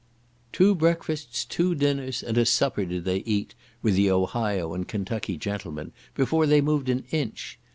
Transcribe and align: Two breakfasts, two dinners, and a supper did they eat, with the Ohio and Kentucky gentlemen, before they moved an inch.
Two 0.51 0.73
breakfasts, 0.73 1.45
two 1.45 1.75
dinners, 1.75 2.23
and 2.23 2.35
a 2.35 2.43
supper 2.43 2.85
did 2.85 3.05
they 3.05 3.17
eat, 3.17 3.53
with 3.83 3.93
the 3.93 4.09
Ohio 4.09 4.73
and 4.73 4.87
Kentucky 4.87 5.37
gentlemen, 5.37 5.91
before 6.15 6.47
they 6.47 6.59
moved 6.59 6.89
an 6.89 7.03
inch. 7.11 7.59